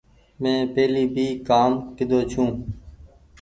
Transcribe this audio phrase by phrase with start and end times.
[0.41, 2.43] من پهلي ڀي ڪآم ڪيۮو ڇو۔